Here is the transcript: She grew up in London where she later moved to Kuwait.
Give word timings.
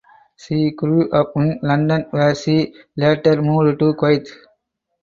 She 0.35 0.71
grew 0.71 1.11
up 1.11 1.33
in 1.35 1.59
London 1.61 2.07
where 2.09 2.33
she 2.33 2.73
later 2.97 3.39
moved 3.39 3.77
to 3.77 3.93
Kuwait. 3.93 4.27